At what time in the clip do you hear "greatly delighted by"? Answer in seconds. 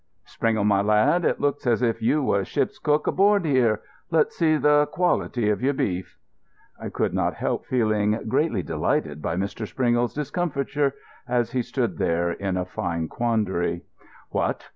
8.27-9.35